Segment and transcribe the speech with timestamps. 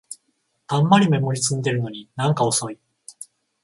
[0.65, 2.79] たんまりメモリ積んでるのになんか遅い